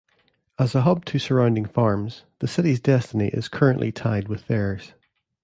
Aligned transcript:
As 0.57 0.73
a 0.73 0.81
hub 0.81 1.05
to 1.05 1.19
surrounding 1.19 1.65
farms, 1.65 2.23
the 2.39 2.47
city's 2.47 2.79
destiny 2.79 3.27
is 3.27 3.47
currently 3.47 3.91
tied 3.91 4.29
with 4.29 4.47
theirs. 4.47 4.95